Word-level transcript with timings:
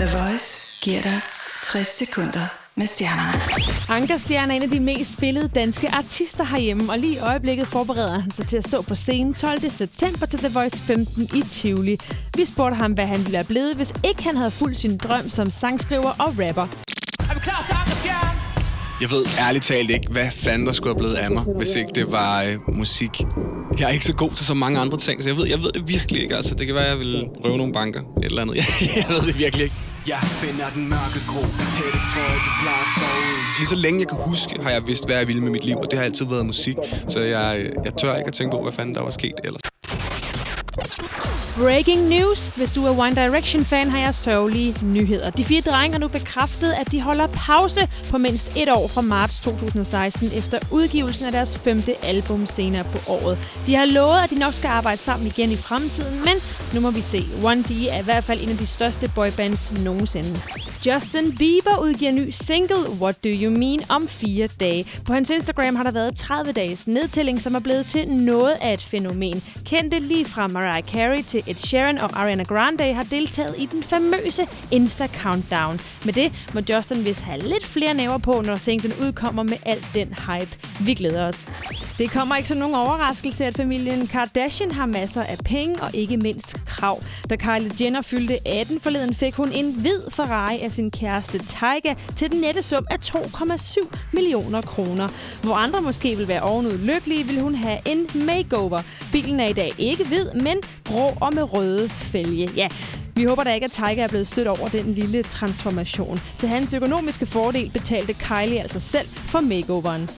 The 0.00 0.08
Voice 0.18 0.60
giver 0.82 1.02
dig 1.02 1.20
60 1.72 1.86
sekunder 1.86 2.46
med 2.74 2.86
stjernerne. 2.86 3.40
Anker 3.88 4.16
Stjerne 4.16 4.52
er 4.52 4.56
en 4.56 4.62
af 4.62 4.70
de 4.70 4.80
mest 4.80 5.12
spillede 5.12 5.48
danske 5.48 5.88
artister 5.88 6.44
herhjemme, 6.44 6.92
og 6.92 6.98
lige 6.98 7.14
i 7.14 7.18
øjeblikket 7.18 7.66
forbereder 7.66 8.20
han 8.20 8.30
sig 8.30 8.46
til 8.46 8.56
at 8.56 8.68
stå 8.68 8.82
på 8.82 8.94
scenen 8.94 9.34
12. 9.34 9.70
september 9.70 10.26
til 10.26 10.38
The 10.38 10.48
Voice 10.48 10.82
15 10.82 11.30
i 11.34 11.42
Tivoli. 11.42 11.98
Vi 12.36 12.44
spurgte 12.44 12.76
ham, 12.76 12.92
hvad 12.92 13.06
han 13.06 13.18
ville 13.18 13.36
have 13.36 13.44
blevet, 13.44 13.76
hvis 13.76 13.92
ikke 14.04 14.22
han 14.22 14.36
havde 14.36 14.50
fulgt 14.50 14.78
sin 14.78 14.96
drøm 14.96 15.30
som 15.30 15.50
sangskriver 15.50 16.10
og 16.18 16.28
rapper. 16.38 16.62
Er 17.30 17.34
vi 17.34 17.40
klar 17.40 17.64
til 17.66 17.74
Anker 17.80 17.94
Stjerne? 17.94 18.30
Jeg 19.00 19.10
ved 19.10 19.24
ærligt 19.38 19.64
talt 19.64 19.90
ikke, 19.90 20.06
hvad 20.10 20.30
fanden 20.30 20.66
der 20.66 20.72
skulle 20.72 20.94
have 20.94 20.98
blevet 20.98 21.14
af 21.14 21.30
mig, 21.30 21.44
hvis 21.56 21.76
ikke 21.76 21.90
det 21.94 22.12
var 22.12 22.42
øh, 22.42 22.58
musik. 22.76 23.10
Jeg 23.78 23.88
er 23.88 23.92
ikke 23.92 24.04
så 24.04 24.14
god 24.14 24.30
til 24.30 24.46
så 24.46 24.54
mange 24.54 24.80
andre 24.80 24.98
ting, 24.98 25.22
så 25.22 25.28
jeg 25.28 25.36
ved, 25.36 25.46
jeg 25.46 25.62
ved 25.62 25.72
det 25.72 25.88
virkelig 25.88 26.22
ikke. 26.22 26.36
Altså, 26.36 26.54
det 26.54 26.66
kan 26.66 26.74
være, 26.74 26.84
at 26.84 26.90
jeg 26.90 26.98
vil 26.98 27.28
røve 27.44 27.56
nogle 27.58 27.72
banker. 27.72 28.00
Et 28.00 28.24
eller 28.24 28.42
andet. 28.42 28.56
jeg 28.96 29.04
ved 29.08 29.20
det 29.20 29.38
virkelig 29.38 29.64
ikke. 29.64 29.76
Jeg 30.08 30.18
finder 30.22 30.70
den 30.70 30.84
mørke 30.88 31.20
grå 31.30 31.42
Hættetrøje, 31.78 32.38
du 32.46 32.50
plejer 32.62 32.84
at 32.86 32.92
sove 32.98 33.22
i 33.32 33.58
Lige 33.58 33.66
så 33.66 33.76
længe 33.76 34.00
jeg 34.00 34.08
kan 34.08 34.18
huske, 34.30 34.62
har 34.62 34.70
jeg 34.70 34.86
vidst, 34.86 35.06
hvad 35.06 35.16
jeg 35.16 35.26
ville 35.28 35.42
med 35.42 35.50
mit 35.50 35.64
liv, 35.64 35.76
og 35.76 35.90
det 35.90 35.98
har 35.98 36.06
altid 36.06 36.26
været 36.26 36.46
musik. 36.46 36.76
Så 37.08 37.20
jeg, 37.20 37.70
jeg 37.84 37.92
tør 37.94 38.14
ikke 38.16 38.28
at 38.28 38.32
tænke 38.32 38.50
på, 38.56 38.62
hvad 38.62 38.72
fanden 38.72 38.94
der 38.94 39.02
var 39.02 39.10
sket 39.10 39.34
ellers. 39.44 39.60
Breaking 41.56 42.08
news! 42.08 42.48
Hvis 42.48 42.72
du 42.72 42.86
er 42.86 42.98
One 42.98 43.14
Direction-fan, 43.14 43.90
har 43.90 43.98
jeg 43.98 44.14
sørgelige 44.14 44.76
nyheder. 44.82 45.30
De 45.30 45.44
fire 45.44 45.60
drenge 45.60 45.92
har 45.92 46.00
nu 46.00 46.08
bekræftet, 46.08 46.72
at 46.72 46.92
de 46.92 47.00
holder 47.00 47.26
pause 47.26 47.88
på 48.10 48.18
mindst 48.18 48.56
et 48.56 48.68
år 48.68 48.88
fra 48.88 49.00
marts 49.00 49.40
2016 49.40 50.30
efter 50.34 50.58
udgivelsen 50.70 51.26
af 51.26 51.32
deres 51.32 51.58
femte 51.58 52.04
album 52.04 52.46
senere 52.46 52.84
på 52.84 52.98
året. 53.12 53.38
De 53.66 53.74
har 53.74 53.84
lovet, 53.84 54.18
at 54.24 54.30
de 54.30 54.38
nok 54.38 54.54
skal 54.54 54.68
arbejde 54.68 55.00
sammen 55.00 55.26
igen 55.26 55.50
i 55.50 55.56
fremtiden, 55.56 56.24
men 56.24 56.34
nu 56.74 56.80
må 56.80 56.90
vi 56.90 57.02
se. 57.02 57.24
One 57.44 57.62
D 57.62 57.70
er 57.90 58.00
i 58.00 58.04
hvert 58.04 58.24
fald 58.24 58.42
en 58.42 58.48
af 58.48 58.56
de 58.56 58.66
største 58.66 59.10
boybands 59.14 59.72
nogensinde. 59.84 60.40
Justin 60.86 61.36
Bieber 61.36 61.78
udgiver 61.82 62.12
ny 62.12 62.30
single 62.30 62.90
What 63.00 63.24
Do 63.24 63.28
You 63.28 63.50
Mean 63.50 63.80
om 63.88 64.08
fire 64.08 64.46
dage. 64.60 64.86
På 65.06 65.12
hans 65.12 65.30
Instagram 65.30 65.76
har 65.76 65.82
der 65.82 65.90
været 65.90 66.16
30 66.16 66.52
dages 66.52 66.88
nedtælling, 66.88 67.42
som 67.42 67.54
er 67.54 67.60
blevet 67.60 67.86
til 67.86 68.08
noget 68.08 68.56
af 68.60 68.72
et 68.72 68.82
fænomen. 68.82 69.42
Kendte 69.64 69.98
lige 69.98 70.24
fra 70.24 70.46
Mariah 70.46 70.84
Carey 70.84 71.22
til 71.22 71.42
Ed 71.46 71.54
Sheeran 71.54 71.98
og 71.98 72.10
Ariana 72.20 72.42
Grande 72.42 72.94
har 72.94 73.02
deltaget 73.02 73.54
i 73.58 73.66
den 73.66 73.82
famøse 73.82 74.42
Insta-countdown. 74.72 75.80
Med 76.04 76.12
det 76.12 76.32
må 76.54 76.60
Justin 76.70 77.04
vist 77.04 77.22
have 77.22 77.38
lidt 77.38 77.66
flere 77.66 77.94
næver 77.94 78.18
på, 78.18 78.42
når 78.46 78.56
singlen 78.56 78.92
udkommer 79.02 79.42
med 79.42 79.56
al 79.66 79.84
den 79.94 80.08
hype. 80.08 80.58
Vi 80.80 80.94
glæder 80.94 81.26
os. 81.26 81.48
Det 81.98 82.10
kommer 82.10 82.36
ikke 82.36 82.48
som 82.48 82.58
nogen 82.58 82.76
overraskelse, 82.76 83.44
at 83.44 83.56
familien 83.56 84.06
Kardashian 84.06 84.70
har 84.70 84.86
masser 84.86 85.22
af 85.22 85.38
penge 85.44 85.82
og 85.82 85.90
ikke 85.94 86.16
mindst 86.16 86.56
krav. 86.66 87.02
Da 87.30 87.36
Kylie 87.36 87.72
Jenner 87.80 88.02
fyldte 88.02 88.48
18 88.48 88.80
forleden, 88.80 89.14
fik 89.14 89.34
hun 89.34 89.52
en 89.52 89.72
hvid 89.72 90.00
Ferrari 90.10 90.69
af 90.70 90.74
sin 90.74 90.90
kæreste 90.90 91.38
Taiga 91.38 91.94
til 92.16 92.30
den 92.30 92.40
nette 92.40 92.62
sum 92.62 92.86
af 92.90 92.96
2,7 92.96 93.98
millioner 94.12 94.60
kroner. 94.60 95.08
Hvor 95.42 95.54
andre 95.54 95.80
måske 95.80 96.16
vil 96.16 96.28
være 96.28 96.42
ovenud 96.42 96.78
lykkelige, 96.78 97.24
vil 97.24 97.40
hun 97.40 97.54
have 97.54 97.78
en 97.86 98.08
makeover. 98.26 98.82
Bilen 99.12 99.40
er 99.40 99.48
i 99.48 99.52
dag 99.52 99.72
ikke 99.78 100.04
hvid, 100.04 100.32
men 100.32 100.56
grå 100.84 101.10
og 101.20 101.34
med 101.34 101.54
røde 101.54 101.88
fælge. 101.88 102.50
Ja, 102.56 102.68
vi 103.14 103.24
håber 103.24 103.44
da 103.44 103.54
ikke, 103.54 103.64
at 103.64 103.72
Tiger 103.72 104.04
er 104.04 104.08
blevet 104.08 104.26
stødt 104.26 104.48
over 104.48 104.68
den 104.68 104.94
lille 104.94 105.22
transformation. 105.22 106.20
Til 106.38 106.48
hans 106.48 106.74
økonomiske 106.74 107.26
fordel 107.26 107.70
betalte 107.70 108.12
Kylie 108.14 108.60
altså 108.62 108.80
selv 108.80 109.06
for 109.08 109.40
makeoveren. 109.40 110.08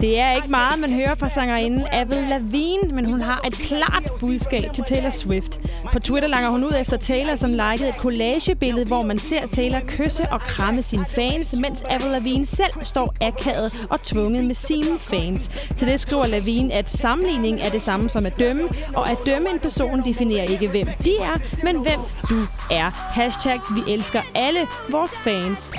Det 0.00 0.20
er 0.20 0.32
ikke 0.32 0.50
meget, 0.50 0.80
man 0.80 0.92
hører 0.92 1.14
fra 1.14 1.28
sangerinden 1.28 1.82
Avril 1.92 2.24
Lavigne, 2.28 2.94
men 2.94 3.04
hun 3.04 3.20
har 3.20 3.40
et 3.46 3.52
klart 3.52 4.10
budskab 4.20 4.74
til 4.74 4.84
Taylor 4.84 5.10
Swift. 5.10 5.60
På 5.92 5.98
Twitter 5.98 6.28
langer 6.28 6.50
hun 6.50 6.64
ud 6.64 6.72
efter 6.80 6.96
Taylor, 6.96 7.36
som 7.36 7.50
likede 7.50 7.88
et 7.88 7.94
collagebillede, 7.94 8.86
hvor 8.86 9.02
man 9.02 9.18
ser 9.18 9.46
Taylor 9.46 9.80
kysse 9.86 10.22
og 10.32 10.40
kramme 10.40 10.82
sine 10.82 11.04
fans, 11.08 11.54
mens 11.60 11.82
Avril 11.82 12.10
Lavigne 12.10 12.46
selv 12.46 12.72
står 12.82 13.14
akavet 13.20 13.86
og 13.90 14.02
tvunget 14.02 14.44
med 14.44 14.54
sine 14.54 14.98
fans. 14.98 15.48
Til 15.76 15.88
det 15.88 16.00
skriver 16.00 16.26
Lavigne, 16.26 16.74
at 16.74 16.90
sammenligning 16.90 17.60
er 17.60 17.68
det 17.68 17.82
samme 17.82 18.10
som 18.10 18.26
at 18.26 18.38
dømme, 18.38 18.68
og 18.94 19.10
at 19.10 19.18
dømme 19.26 19.50
en 19.50 19.58
person 19.58 20.04
definerer 20.04 20.44
ikke, 20.44 20.68
hvem 20.68 20.86
de 21.04 21.16
er, 21.16 21.64
men 21.64 21.76
hvem 21.76 22.00
du 22.30 22.46
er. 22.70 22.90
Hashtag, 22.90 23.60
vi 23.74 23.92
elsker 23.92 24.22
alle 24.34 24.60
vores 24.90 25.18
fans. 25.18 25.72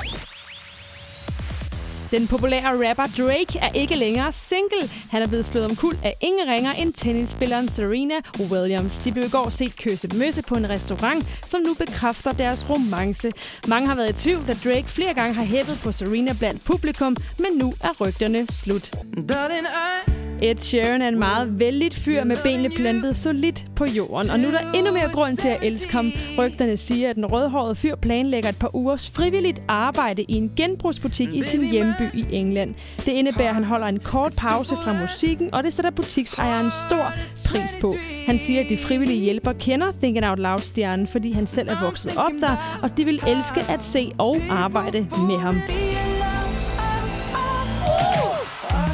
Den 2.11 2.27
populære 2.27 2.89
rapper 2.89 3.03
Drake 3.17 3.59
er 3.59 3.69
ikke 3.73 3.95
længere 3.95 4.31
single. 4.31 4.89
Han 5.11 5.21
er 5.21 5.27
blevet 5.27 5.45
slået 5.45 5.65
om 5.65 5.75
kul 5.75 5.97
af 6.03 6.15
ingen 6.21 6.47
ringer 6.47 6.71
end 6.73 6.93
tennisspilleren 6.93 7.69
Serena 7.69 8.15
Williams. 8.39 8.99
De 8.99 9.11
blev 9.11 9.25
i 9.25 9.29
går 9.29 9.49
set 9.49 9.75
kysse 9.75 10.07
møsse 10.17 10.41
på 10.41 10.55
en 10.55 10.69
restaurant, 10.69 11.25
som 11.45 11.61
nu 11.61 11.73
bekræfter 11.73 12.31
deres 12.31 12.69
romance. 12.69 13.31
Mange 13.67 13.87
har 13.87 13.95
været 13.95 14.09
i 14.09 14.23
tvivl, 14.23 14.47
da 14.47 14.53
Drake 14.63 14.87
flere 14.87 15.13
gange 15.13 15.33
har 15.33 15.43
hæppet 15.43 15.79
på 15.83 15.91
Serena 15.91 16.33
blandt 16.33 16.65
publikum, 16.65 17.15
men 17.39 17.53
nu 17.53 17.73
er 17.83 17.93
rygterne 18.01 18.47
slut. 18.47 18.91
Darling, 19.29 19.67
I 20.13 20.16
Ed 20.41 20.57
Sheeran 20.57 21.01
er 21.01 21.07
en 21.07 21.19
meget 21.19 21.59
vældigt 21.59 21.93
fyr 21.93 22.23
med 22.23 22.37
benene 22.43 22.69
plantet 22.69 23.15
solidt 23.15 23.65
på 23.75 23.85
jorden, 23.85 24.29
og 24.29 24.39
nu 24.39 24.47
er 24.47 24.51
der 24.51 24.71
endnu 24.71 24.93
mere 24.93 25.09
grund 25.13 25.37
til 25.37 25.47
at 25.47 25.57
elske 25.63 25.93
ham. 25.93 26.11
Rygterne 26.37 26.77
siger, 26.77 27.09
at 27.09 27.15
den 27.15 27.25
rødhårede 27.25 27.75
fyr 27.75 27.95
planlægger 27.95 28.49
et 28.49 28.59
par 28.59 28.75
ugers 28.75 29.09
frivilligt 29.09 29.61
arbejde 29.67 30.23
i 30.23 30.33
en 30.33 30.51
genbrugsbutik 30.55 31.33
i 31.33 31.43
sin 31.43 31.69
hjemby 31.69 32.13
i 32.13 32.25
England. 32.31 32.75
Det 32.97 33.11
indebærer, 33.11 33.49
at 33.49 33.55
han 33.55 33.63
holder 33.63 33.87
en 33.87 33.99
kort 33.99 34.33
pause 34.37 34.75
fra 34.75 34.93
musikken, 35.01 35.53
og 35.53 35.63
det 35.63 35.73
sætter 35.73 35.91
butiksejeren 35.91 36.71
stor 36.87 37.11
pris 37.45 37.77
på. 37.81 37.95
Han 38.25 38.39
siger, 38.39 38.61
at 38.61 38.69
de 38.69 38.77
frivillige 38.77 39.19
hjælper 39.19 39.53
kender 39.53 39.91
Thinking 39.91 40.25
Out 40.25 40.39
Loud-stjernen, 40.39 41.07
fordi 41.07 41.31
han 41.31 41.47
selv 41.47 41.69
er 41.69 41.81
vokset 41.81 42.17
op 42.17 42.31
der, 42.41 42.79
og 42.83 42.97
de 42.97 43.05
vil 43.05 43.21
elske 43.27 43.59
at 43.71 43.83
se 43.83 44.11
og 44.17 44.37
arbejde 44.49 44.99
med 44.99 45.39
ham. 45.39 45.55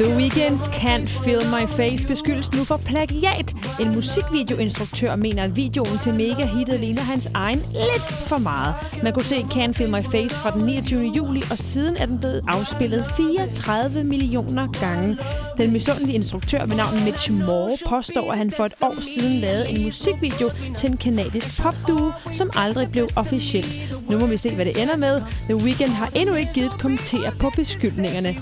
The 0.03 0.15
Weeknd's 0.15 0.67
Can't 0.67 1.07
Feel 1.07 1.41
My 1.45 1.65
Face 1.67 2.07
beskyldes 2.07 2.51
nu 2.51 2.63
for 2.63 2.77
plagiat. 2.77 3.53
En 3.79 3.87
musikvideoinstruktør 3.95 5.15
mener, 5.15 5.43
at 5.43 5.55
videoen 5.55 5.97
til 5.97 6.13
mega-hittet 6.13 6.79
ligner 6.79 7.01
hans 7.01 7.29
egen 7.33 7.57
lidt 7.57 8.03
for 8.27 8.37
meget. 8.37 8.75
Man 9.03 9.13
kunne 9.13 9.25
se 9.25 9.35
Can't 9.35 9.71
Feel 9.71 9.89
My 9.89 10.03
Face 10.11 10.35
fra 10.35 10.51
den 10.51 10.65
29. 10.65 11.11
juli, 11.15 11.41
og 11.51 11.57
siden 11.57 11.97
er 11.97 12.05
den 12.05 12.19
blevet 12.19 12.41
afspillet 12.47 13.05
34 13.17 14.03
millioner 14.03 14.67
gange. 14.67 15.17
Den 15.57 15.71
misundelige 15.71 16.15
instruktør 16.15 16.65
ved 16.65 16.75
navn 16.75 17.03
Mitch 17.05 17.31
Moore 17.45 17.77
påstår, 17.89 18.31
at 18.31 18.37
han 18.37 18.51
for 18.51 18.65
et 18.65 18.73
år 18.81 19.01
siden 19.01 19.39
lavede 19.39 19.69
en 19.69 19.83
musikvideo 19.83 20.49
til 20.77 20.89
en 20.89 20.97
kanadisk 20.97 21.61
popduo, 21.61 22.11
som 22.31 22.49
aldrig 22.55 22.91
blev 22.91 23.07
officielt. 23.15 23.75
Nu 24.09 24.19
må 24.19 24.25
vi 24.25 24.37
se, 24.37 24.55
hvad 24.55 24.65
det 24.65 24.81
ender 24.81 24.95
med. 24.97 25.21
The 25.49 25.55
Weeknd 25.55 25.89
har 25.89 26.09
endnu 26.15 26.35
ikke 26.35 26.53
givet 26.53 26.71
kommentere 26.71 27.31
på 27.39 27.51
beskyldningerne. 27.55 28.35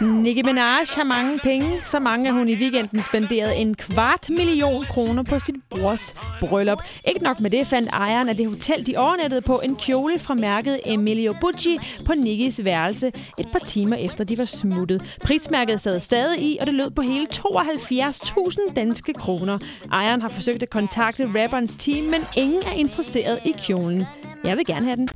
Nicki 0.00 0.42
Minaj 0.42 0.84
har 0.96 1.04
mange 1.04 1.38
penge, 1.38 1.80
så 1.82 1.98
mange 1.98 2.28
at 2.28 2.34
hun 2.34 2.48
i 2.48 2.54
weekenden 2.54 3.02
spenderede 3.02 3.56
en 3.56 3.74
kvart 3.74 4.30
million 4.30 4.84
kroner 4.84 5.22
på 5.22 5.38
sit 5.38 5.54
brors 5.70 6.14
bryllup. 6.40 6.78
Ikke 7.08 7.22
nok 7.22 7.40
med 7.40 7.50
det 7.50 7.66
fandt 7.66 7.88
ejeren 7.92 8.28
af 8.28 8.36
det 8.36 8.48
hotel, 8.48 8.86
de 8.86 8.96
overnattede 8.96 9.40
på 9.40 9.60
en 9.64 9.76
kjole 9.76 10.18
fra 10.18 10.34
mærket 10.34 10.80
Emilio 10.86 11.34
Bucci 11.40 11.78
på 12.06 12.14
Nikkis 12.14 12.64
værelse 12.64 13.12
et 13.38 13.46
par 13.52 13.58
timer 13.58 13.96
efter 13.96 14.24
de 14.24 14.38
var 14.38 14.44
smuttet. 14.44 15.16
Prismærket 15.24 15.80
sad 15.80 16.00
stadig 16.00 16.42
i, 16.42 16.56
og 16.60 16.66
det 16.66 16.74
lød 16.74 16.90
på 16.90 17.02
hele 17.02 17.26
72.000 17.34 18.74
danske 18.74 19.12
kroner. 19.12 19.58
Ejeren 19.92 20.20
har 20.20 20.28
forsøgt 20.28 20.62
at 20.62 20.70
kontakte 20.70 21.26
rapperens 21.26 21.74
team, 21.78 22.04
men 22.04 22.24
ingen 22.36 22.62
er 22.62 22.72
interesseret 22.72 23.38
i 23.44 23.54
kjolen. 23.66 24.04
Jeg 24.44 24.56
vil 24.56 24.66
gerne 24.66 24.86
have 24.86 24.96
den. 24.96 25.08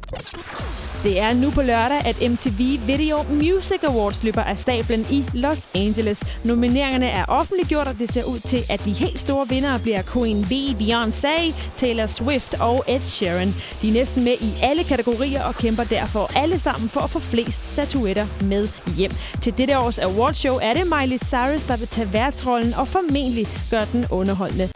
Det 1.03 1.21
er 1.21 1.35
nu 1.35 1.51
på 1.51 1.63
lørdag, 1.63 2.07
at 2.07 2.31
MTV 2.31 2.87
Video 2.87 3.23
Music 3.31 3.85
Awards 3.85 4.23
løber 4.25 4.43
af 4.43 4.59
stablen 4.59 5.07
i 5.11 5.25
Los 5.35 5.69
Angeles. 5.75 6.25
Nomineringerne 6.45 7.07
er 7.07 7.25
offentliggjort, 7.25 7.89
og 7.89 7.99
det 7.99 8.13
ser 8.13 8.25
ud 8.25 8.39
til, 8.39 8.65
at 8.69 8.85
de 8.85 8.93
helt 8.93 9.19
store 9.21 9.49
vindere 9.49 9.79
bliver 9.79 10.03
Queen 10.13 10.45
B, 10.45 10.53
Beyoncé, 10.83 11.55
Taylor 11.77 12.07
Swift 12.07 12.55
og 12.61 12.85
Ed 12.89 13.01
Sheeran. 13.01 13.55
De 13.83 13.89
er 13.89 13.93
næsten 13.93 14.25
med 14.25 14.35
i 14.41 14.55
alle 14.63 14.85
kategorier 14.85 15.43
og 15.43 15.55
kæmper 15.55 15.85
derfor 15.85 16.31
alle 16.37 16.59
sammen 16.59 16.89
for 16.89 17.01
at 17.01 17.11
få 17.11 17.19
flest 17.19 17.73
statuetter 17.73 18.27
med 18.41 18.69
hjem. 18.97 19.13
Til 19.43 19.59
dette 19.59 19.79
års 19.79 19.99
awardshow 19.99 20.59
er 20.63 20.75
det 20.75 20.87
Miley 20.87 21.19
Cyrus, 21.19 21.65
der 21.65 21.77
vil 21.77 21.89
tage 21.89 22.13
værtsrollen 22.13 22.75
og 22.75 22.89
formentlig 22.89 23.47
gøre 23.71 23.87
den 23.93 24.07
underholdende. 24.11 24.69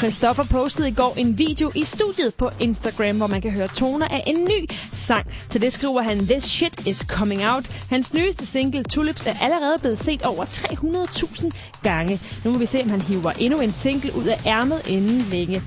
Christoffer 0.00 0.44
postede 0.44 0.88
i 0.88 0.94
går 0.94 1.14
en 1.16 1.38
video 1.38 1.72
i 1.74 1.84
studiet 1.84 2.34
på 2.34 2.50
Instagram, 2.60 3.16
hvor 3.16 3.26
man 3.26 3.40
kan 3.40 3.50
høre 3.50 3.68
toner 3.68 4.08
af 4.08 4.22
en 4.26 4.44
ny 4.44 4.68
sang. 4.92 5.26
Til 5.48 5.60
det 5.60 5.72
skriver 5.72 6.02
han, 6.02 6.26
This 6.26 6.44
shit 6.44 6.86
is 6.86 6.98
coming 7.08 7.46
out. 7.46 7.68
Hans 7.90 8.14
nyeste 8.14 8.46
single, 8.46 8.84
Tulips, 8.84 9.26
er 9.26 9.34
allerede 9.42 9.78
blevet 9.80 9.98
set 9.98 10.22
over 10.22 10.44
300.000 10.44 11.80
gange. 11.82 12.20
Nu 12.44 12.52
må 12.52 12.58
vi 12.58 12.66
se, 12.66 12.82
om 12.82 12.90
han 12.90 13.00
hiver 13.00 13.32
endnu 13.38 13.60
en 13.60 13.72
single 13.72 14.10
ud 14.16 14.24
af 14.24 14.46
ærmet 14.46 14.86
inden 14.86 15.20
længe. 15.30 15.62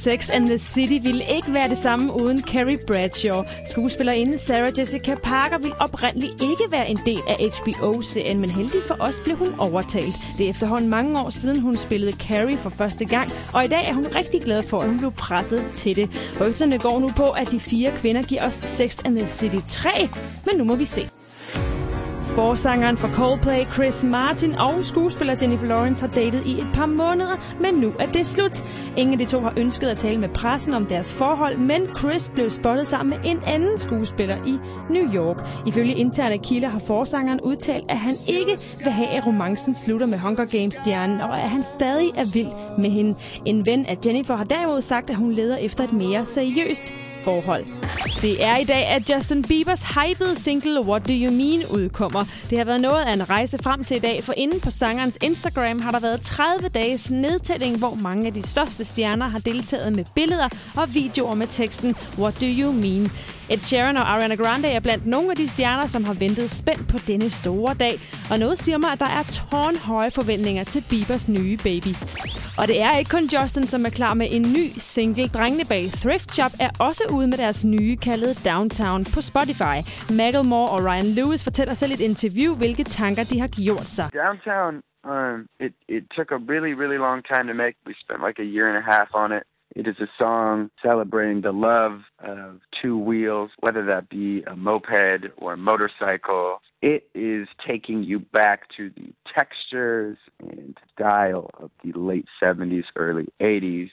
Sex 0.00 0.30
and 0.30 0.46
the 0.46 0.58
City 0.58 0.98
ville 1.02 1.24
ikke 1.36 1.52
være 1.52 1.68
det 1.68 1.78
samme 1.78 2.22
uden 2.22 2.42
Carrie 2.42 2.78
Bradshaw. 2.86 3.42
Skuespillerinde 3.70 4.38
Sarah 4.38 4.72
Jessica 4.78 5.14
Parker 5.14 5.58
ville 5.58 5.80
oprindeligt 5.80 6.32
ikke 6.32 6.64
være 6.70 6.88
en 6.88 6.98
del 7.06 7.20
af 7.28 7.36
HBO-serien, 7.36 8.40
men 8.40 8.50
heldig 8.50 8.80
for 8.86 8.96
os 9.00 9.20
blev 9.24 9.36
hun 9.36 9.54
overtalt. 9.58 10.14
Det 10.38 10.46
er 10.46 10.50
efterhånden 10.50 10.90
mange 10.90 11.20
år 11.20 11.30
siden, 11.30 11.60
hun 11.60 11.76
spillede 11.76 12.12
Carrie 12.12 12.58
for 12.58 12.70
første 12.70 13.04
gang, 13.04 13.30
og 13.52 13.64
i 13.64 13.68
dag 13.68 13.88
er 13.88 13.92
hun 13.92 14.06
rigtig 14.14 14.42
glad 14.42 14.62
for, 14.62 14.80
at 14.80 14.88
hun 14.88 14.98
blev 14.98 15.12
presset 15.12 15.64
til 15.74 15.96
det. 15.96 16.32
Rygterne 16.40 16.78
går 16.78 16.98
nu 17.00 17.10
på, 17.16 17.30
at 17.30 17.50
de 17.50 17.60
fire 17.60 17.90
kvinder 17.96 18.22
giver 18.22 18.46
os 18.46 18.52
Sex 18.52 19.04
and 19.04 19.16
the 19.16 19.26
City 19.26 19.58
3, 19.68 20.08
men 20.46 20.56
nu 20.56 20.64
må 20.64 20.76
vi 20.76 20.84
se. 20.84 21.19
Forsangeren 22.40 22.96
for 22.96 23.08
Coldplay, 23.08 23.72
Chris 23.72 24.04
Martin 24.04 24.54
og 24.54 24.84
skuespiller 24.84 25.36
Jennifer 25.42 25.66
Lawrence 25.66 26.06
har 26.06 26.14
datet 26.14 26.42
i 26.46 26.52
et 26.52 26.66
par 26.74 26.86
måneder, 26.86 27.56
men 27.60 27.74
nu 27.74 27.92
er 27.98 28.06
det 28.06 28.26
slut. 28.26 28.64
Ingen 28.96 29.12
af 29.12 29.18
de 29.18 29.24
to 29.24 29.40
har 29.40 29.52
ønsket 29.56 29.86
at 29.86 29.98
tale 29.98 30.18
med 30.18 30.28
pressen 30.28 30.74
om 30.74 30.86
deres 30.86 31.14
forhold, 31.14 31.58
men 31.58 31.86
Chris 31.98 32.30
blev 32.34 32.50
spottet 32.50 32.88
sammen 32.88 33.18
med 33.18 33.30
en 33.30 33.42
anden 33.46 33.78
skuespiller 33.78 34.36
i 34.46 34.58
New 34.90 35.14
York. 35.14 35.48
Ifølge 35.66 35.94
interne 35.94 36.38
kilder 36.38 36.68
har 36.68 36.78
forsangeren 36.78 37.40
udtalt, 37.40 37.84
at 37.88 37.98
han 37.98 38.14
ikke 38.28 38.58
vil 38.84 38.92
have, 38.92 39.08
at 39.08 39.26
romancen 39.26 39.74
slutter 39.74 40.06
med 40.06 40.18
Hunger 40.18 40.44
Games-stjernen, 40.44 41.20
og 41.20 41.40
at 41.40 41.48
han 41.48 41.62
stadig 41.62 42.10
er 42.16 42.24
vild 42.24 42.78
med 42.78 42.90
hende. 42.90 43.14
En 43.44 43.66
ven 43.66 43.86
af 43.86 43.96
Jennifer 44.06 44.36
har 44.36 44.44
derimod 44.44 44.80
sagt, 44.80 45.10
at 45.10 45.16
hun 45.16 45.32
leder 45.32 45.56
efter 45.56 45.84
et 45.84 45.92
mere 45.92 46.26
seriøst 46.26 46.94
forhold. 47.24 47.64
Det 48.22 48.44
er 48.44 48.56
i 48.56 48.64
dag, 48.64 48.86
at 48.86 49.10
Justin 49.10 49.42
Biebers 49.42 49.82
hypede 49.82 50.40
single 50.40 50.80
What 50.80 51.08
Do 51.08 51.14
You 51.14 51.32
Mean 51.32 51.62
udkommer. 51.70 52.24
Det 52.50 52.58
har 52.58 52.64
været 52.64 52.80
noget 52.80 53.04
af 53.04 53.12
en 53.12 53.30
rejse 53.30 53.58
frem 53.58 53.84
til 53.84 53.96
i 53.96 54.00
dag, 54.00 54.24
for 54.24 54.34
inden 54.36 54.60
på 54.60 54.70
sangerens 54.70 55.18
Instagram 55.22 55.80
har 55.80 55.90
der 55.90 56.00
været 56.00 56.20
30 56.20 56.68
dages 56.68 57.10
nedtælling, 57.10 57.78
hvor 57.78 57.94
mange 57.94 58.26
af 58.26 58.32
de 58.32 58.42
største 58.42 58.84
stjerner 58.84 59.28
har 59.28 59.38
deltaget 59.38 59.92
med 59.92 60.04
billeder 60.14 60.48
og 60.76 60.94
videoer 60.94 61.34
med 61.34 61.46
teksten 61.46 61.96
What 62.18 62.40
Do 62.40 62.46
You 62.46 62.72
Mean. 62.72 63.10
Ed 63.54 63.62
Sheeran 63.68 63.96
og 63.96 64.06
Ariana 64.12 64.34
Grande 64.34 64.68
er 64.68 64.80
blandt 64.80 65.06
nogle 65.06 65.30
af 65.30 65.36
de 65.36 65.48
stjerner, 65.48 65.86
som 65.86 66.02
har 66.04 66.16
ventet 66.24 66.50
spændt 66.60 66.84
på 66.92 66.98
denne 67.10 67.28
store 67.30 67.74
dag. 67.84 67.94
Og 68.32 68.36
noget 68.42 68.58
siger 68.58 68.78
mig, 68.78 68.90
at 68.92 69.00
der 69.04 69.12
er 69.18 69.24
tårnhøje 69.38 70.10
forventninger 70.18 70.64
til 70.72 70.82
Biebers 70.90 71.26
nye 71.38 71.56
baby. 71.68 71.92
Og 72.60 72.64
det 72.70 72.78
er 72.86 72.92
ikke 72.98 73.12
kun 73.16 73.26
Justin, 73.34 73.66
som 73.72 73.80
er 73.88 73.92
klar 73.98 74.14
med 74.20 74.28
en 74.36 74.44
ny 74.56 74.66
single. 74.92 75.28
Drengene 75.36 75.66
bag 75.72 75.84
Thrift 76.02 76.28
Shop 76.36 76.52
er 76.66 76.70
også 76.88 77.04
ude 77.16 77.26
med 77.32 77.38
deres 77.44 77.60
nye, 77.74 77.94
kaldet 78.08 78.32
Downtown 78.50 79.00
på 79.14 79.20
Spotify. 79.30 79.76
Macklemore 80.18 80.70
og 80.74 80.80
Ryan 80.88 81.10
Lewis 81.18 81.42
fortæller 81.48 81.74
selv 81.82 81.92
et 81.96 82.02
interview, 82.10 82.50
hvilke 82.60 82.84
tanker 83.00 83.24
de 83.30 83.36
har 83.44 83.50
gjort 83.64 83.88
sig. 83.96 84.06
Downtown, 84.24 84.72
um, 85.12 85.38
it, 85.66 85.74
it 85.96 86.04
took 86.16 86.28
a 86.36 86.40
really, 86.52 86.72
really 86.82 87.00
long 87.06 87.20
time 87.32 87.46
to 87.50 87.56
make. 87.62 87.74
We 87.88 87.94
spent 88.04 88.20
like 88.26 88.38
a 88.44 88.48
year 88.54 88.66
and 88.70 88.78
a 88.82 88.86
half 88.92 89.10
on 89.22 89.30
it. 89.38 89.44
It 89.74 89.86
is 89.86 89.96
a 90.00 90.08
song 90.18 90.70
celebrating 90.82 91.42
the 91.42 91.52
love 91.52 92.02
of 92.18 92.60
two 92.82 92.98
wheels, 92.98 93.50
whether 93.60 93.84
that 93.86 94.08
be 94.08 94.42
a 94.42 94.56
moped 94.56 95.30
or 95.36 95.52
a 95.52 95.56
motorcycle. 95.56 96.60
It 96.82 97.08
is 97.14 97.46
taking 97.66 98.02
you 98.02 98.18
back 98.18 98.68
to 98.76 98.90
the 98.90 99.12
textures 99.32 100.18
and 100.40 100.76
style 100.92 101.50
of 101.58 101.70
the 101.84 101.92
late 101.98 102.26
70s, 102.42 102.84
early 102.96 103.28
80s. 103.40 103.90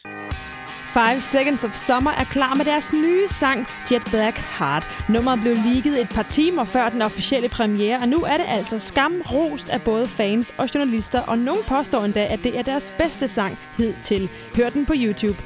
5 0.97 1.19
Seconds 1.19 1.63
of 1.63 1.73
Summer 1.73 2.11
er 2.11 2.23
klar 2.23 2.55
med 2.55 2.65
deres 2.65 2.93
nye 2.93 3.27
sang 3.27 3.67
Jet 3.91 4.01
Black 4.11 4.37
Heart. 4.59 5.03
Nummeret 5.09 5.41
blev 5.41 5.53
leaget 5.53 6.01
et 6.01 6.09
par 6.09 6.23
timer 6.23 6.63
før 6.63 6.89
den 6.89 7.01
officielle 7.01 7.49
premiere, 7.49 7.99
og 7.99 8.07
nu 8.07 8.17
er 8.17 8.37
det 8.37 8.45
altså 8.47 8.79
skamrost 8.79 9.69
af 9.69 9.81
både 9.81 10.07
fans 10.07 10.53
og 10.57 10.69
journalister, 10.75 11.21
og 11.21 11.37
nogen 11.37 11.63
påstår 11.67 12.05
endda, 12.05 12.25
at 12.25 12.39
det 12.43 12.57
er 12.57 12.61
deres 12.61 12.93
bedste 12.97 13.27
sang 13.27 13.57
hidtil. 13.77 14.29
Hør 14.55 14.69
den 14.69 14.85
på 14.85 14.93
YouTube. 14.95 15.37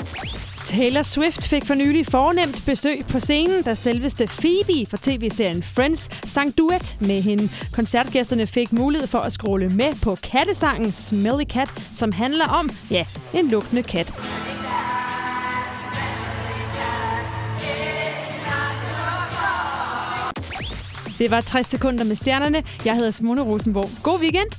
Taylor 0.63 1.03
Swift 1.03 1.48
fik 1.48 1.65
for 1.65 1.74
nylig 1.74 2.06
fornemt 2.06 2.63
besøg 2.65 3.01
på 3.09 3.19
scenen, 3.19 3.63
da 3.63 3.74
selveste 3.74 4.27
Phoebe 4.27 4.89
fra 4.89 4.97
tv-serien 5.01 5.63
Friends 5.63 6.09
sang 6.30 6.57
duet 6.57 6.97
med 7.00 7.21
hende. 7.21 7.50
Koncertgæsterne 7.74 8.47
fik 8.47 8.74
mulighed 8.74 9.07
for 9.07 9.19
at 9.19 9.33
scrolle 9.33 9.69
med 9.69 10.04
på 10.04 10.15
kattesangen 10.15 10.92
Smelly 10.92 11.45
Cat, 11.45 11.69
som 11.95 12.12
handler 12.12 12.47
om, 12.47 12.69
ja, 12.92 13.06
en 13.33 13.47
lugtende 13.47 13.83
kat. 13.83 14.13
Det 21.21 21.31
var 21.31 21.41
60 21.41 21.68
sekunder 21.68 22.03
med 22.03 22.15
stjernerne. 22.15 22.63
Jeg 22.85 22.95
hedder 22.95 23.12
Simone 23.12 23.41
Rosenborg. 23.41 23.89
God 24.03 24.19
weekend! 24.19 24.51